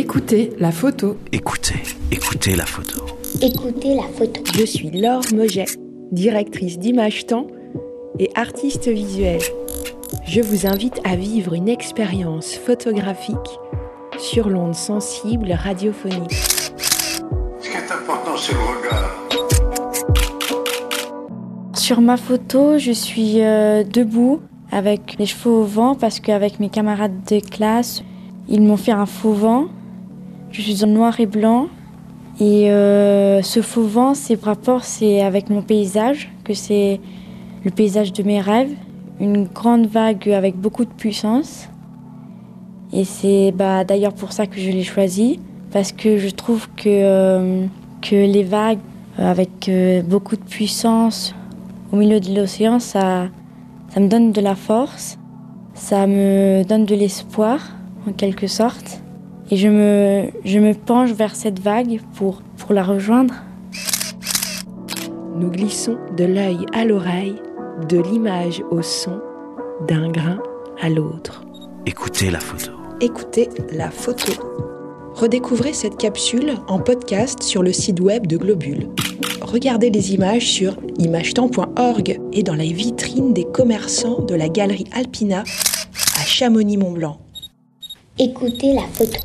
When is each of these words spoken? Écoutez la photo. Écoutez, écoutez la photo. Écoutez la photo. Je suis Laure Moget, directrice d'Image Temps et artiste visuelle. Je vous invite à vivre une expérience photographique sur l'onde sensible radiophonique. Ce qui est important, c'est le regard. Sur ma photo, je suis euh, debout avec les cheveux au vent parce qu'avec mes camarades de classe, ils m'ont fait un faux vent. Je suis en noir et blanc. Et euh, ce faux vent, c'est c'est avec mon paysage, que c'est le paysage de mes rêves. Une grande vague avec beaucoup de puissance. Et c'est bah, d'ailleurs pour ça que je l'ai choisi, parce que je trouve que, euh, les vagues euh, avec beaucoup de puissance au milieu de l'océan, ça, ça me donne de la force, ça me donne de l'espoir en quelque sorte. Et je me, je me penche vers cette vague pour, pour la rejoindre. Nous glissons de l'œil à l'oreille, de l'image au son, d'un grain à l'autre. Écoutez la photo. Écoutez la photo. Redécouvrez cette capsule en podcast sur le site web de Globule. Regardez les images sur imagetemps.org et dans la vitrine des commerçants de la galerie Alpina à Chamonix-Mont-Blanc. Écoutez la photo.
Écoutez 0.00 0.52
la 0.60 0.70
photo. 0.70 1.16
Écoutez, 1.32 1.82
écoutez 2.12 2.54
la 2.54 2.66
photo. 2.66 3.04
Écoutez 3.42 3.96
la 3.96 4.04
photo. 4.04 4.40
Je 4.56 4.64
suis 4.64 4.92
Laure 4.92 5.24
Moget, 5.34 5.64
directrice 6.12 6.78
d'Image 6.78 7.26
Temps 7.26 7.48
et 8.20 8.30
artiste 8.36 8.86
visuelle. 8.86 9.40
Je 10.24 10.40
vous 10.40 10.68
invite 10.68 11.00
à 11.02 11.16
vivre 11.16 11.52
une 11.52 11.68
expérience 11.68 12.54
photographique 12.54 13.34
sur 14.20 14.48
l'onde 14.48 14.76
sensible 14.76 15.50
radiophonique. 15.50 16.32
Ce 16.32 17.68
qui 17.68 17.76
est 17.76 17.92
important, 17.92 18.36
c'est 18.36 18.52
le 18.52 18.60
regard. 18.60 19.18
Sur 21.74 22.00
ma 22.00 22.16
photo, 22.16 22.78
je 22.78 22.92
suis 22.92 23.42
euh, 23.42 23.82
debout 23.82 24.42
avec 24.70 25.16
les 25.18 25.26
cheveux 25.26 25.50
au 25.50 25.64
vent 25.64 25.96
parce 25.96 26.20
qu'avec 26.20 26.60
mes 26.60 26.68
camarades 26.68 27.24
de 27.28 27.40
classe, 27.40 28.04
ils 28.48 28.62
m'ont 28.62 28.76
fait 28.76 28.92
un 28.92 29.06
faux 29.06 29.32
vent. 29.32 29.66
Je 30.58 30.64
suis 30.64 30.84
en 30.84 30.88
noir 30.88 31.20
et 31.20 31.26
blanc. 31.26 31.68
Et 32.40 32.68
euh, 32.72 33.42
ce 33.42 33.62
faux 33.62 33.84
vent, 33.84 34.14
c'est 34.14 34.36
c'est 34.82 35.20
avec 35.22 35.50
mon 35.50 35.62
paysage, 35.62 36.32
que 36.42 36.52
c'est 36.52 37.00
le 37.64 37.70
paysage 37.70 38.12
de 38.12 38.24
mes 38.24 38.40
rêves. 38.40 38.72
Une 39.20 39.44
grande 39.44 39.86
vague 39.86 40.28
avec 40.28 40.56
beaucoup 40.56 40.84
de 40.84 40.90
puissance. 40.90 41.68
Et 42.92 43.04
c'est 43.04 43.52
bah, 43.52 43.84
d'ailleurs 43.84 44.14
pour 44.14 44.32
ça 44.32 44.48
que 44.48 44.58
je 44.58 44.70
l'ai 44.70 44.82
choisi, 44.82 45.38
parce 45.70 45.92
que 45.92 46.18
je 46.18 46.28
trouve 46.28 46.68
que, 46.74 46.88
euh, 46.88 47.66
les 48.10 48.42
vagues 48.42 48.80
euh, 49.20 49.30
avec 49.30 49.70
beaucoup 50.08 50.34
de 50.34 50.42
puissance 50.42 51.36
au 51.92 51.96
milieu 51.96 52.18
de 52.18 52.34
l'océan, 52.34 52.80
ça, 52.80 53.28
ça 53.90 54.00
me 54.00 54.08
donne 54.08 54.32
de 54.32 54.40
la 54.40 54.56
force, 54.56 55.18
ça 55.74 56.08
me 56.08 56.64
donne 56.64 56.84
de 56.84 56.96
l'espoir 56.96 57.60
en 58.08 58.12
quelque 58.12 58.48
sorte. 58.48 59.02
Et 59.50 59.56
je 59.56 59.68
me, 59.68 60.30
je 60.44 60.58
me 60.58 60.74
penche 60.74 61.10
vers 61.12 61.34
cette 61.34 61.58
vague 61.58 62.00
pour, 62.14 62.42
pour 62.58 62.74
la 62.74 62.82
rejoindre. 62.82 63.34
Nous 65.36 65.50
glissons 65.50 65.96
de 66.16 66.24
l'œil 66.24 66.66
à 66.74 66.84
l'oreille, 66.84 67.36
de 67.88 67.98
l'image 67.98 68.62
au 68.70 68.82
son, 68.82 69.20
d'un 69.86 70.10
grain 70.10 70.38
à 70.82 70.90
l'autre. 70.90 71.44
Écoutez 71.86 72.30
la 72.30 72.40
photo. 72.40 72.72
Écoutez 73.00 73.48
la 73.72 73.90
photo. 73.90 74.32
Redécouvrez 75.14 75.72
cette 75.72 75.96
capsule 75.96 76.54
en 76.68 76.78
podcast 76.78 77.42
sur 77.42 77.62
le 77.62 77.72
site 77.72 78.00
web 78.00 78.26
de 78.26 78.36
Globule. 78.36 78.88
Regardez 79.40 79.88
les 79.88 80.12
images 80.12 80.46
sur 80.46 80.76
imagetemps.org 80.98 82.20
et 82.32 82.42
dans 82.42 82.54
la 82.54 82.64
vitrine 82.64 83.32
des 83.32 83.44
commerçants 83.44 84.20
de 84.20 84.34
la 84.34 84.48
galerie 84.48 84.84
Alpina 84.92 85.40
à 85.40 86.24
Chamonix-Mont-Blanc. 86.24 87.18
Écoutez 88.18 88.74
la 88.74 88.82
photo. 88.92 89.18